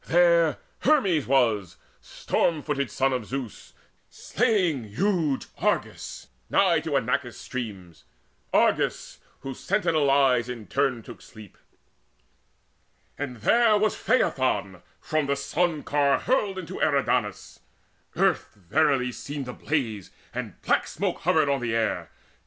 [0.07, 3.73] There Hermes was, storm footed Son of Zeus,
[4.09, 8.05] Slaying huge Argus nigh to Inachus' streams,
[8.51, 11.55] Argus, whose sentinel eyes in turn took sleep.
[13.15, 17.59] And there was Phaethon from the Sun car hurled Into Eridanus.
[18.15, 22.09] Earth verily seemed Ablaze, and black smoke hovered on the air.